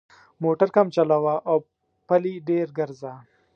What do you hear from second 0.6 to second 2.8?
کم چلوه او پلي ډېر